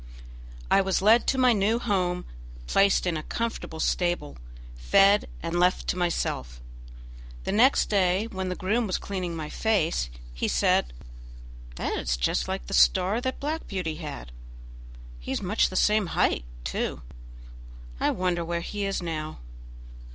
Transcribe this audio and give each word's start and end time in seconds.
I 0.71 0.81
was 0.81 1.03
led 1.03 1.27
to 1.27 1.37
my 1.37 1.53
new 1.53 1.77
home, 1.77 2.25
placed 2.65 3.05
in 3.05 3.15
a 3.17 3.21
comfortable 3.21 3.79
stable, 3.79 4.35
fed, 4.75 5.27
and 5.43 5.59
left 5.59 5.87
to 5.89 5.95
myself. 5.95 6.59
The 7.43 7.51
next 7.51 7.85
day, 7.89 8.25
when 8.25 8.49
the 8.49 8.55
groom 8.55 8.87
was 8.87 8.97
cleaning 8.97 9.35
my 9.35 9.47
face, 9.47 10.09
he 10.33 10.47
said: 10.47 10.91
"That 11.75 11.93
is 11.99 12.17
just 12.17 12.47
like 12.47 12.65
the 12.65 12.73
star 12.73 13.21
that 13.21 13.39
'Black 13.39 13.67
Beauty' 13.67 13.97
had; 13.97 14.31
he 15.19 15.31
is 15.31 15.43
much 15.43 15.69
the 15.69 15.75
same 15.75 16.07
height, 16.17 16.45
too. 16.63 17.03
I 17.99 18.09
wonder 18.09 18.43
where 18.43 18.61
he 18.61 18.85
is 18.87 19.03
now." 19.03 19.37